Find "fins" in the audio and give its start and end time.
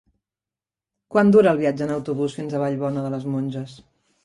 2.41-2.57